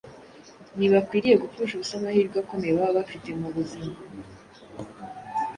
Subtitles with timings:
[0.77, 3.97] Ntibakwiriye gupfusha ubusa amahirwe akomeye baba bafite mu buzima,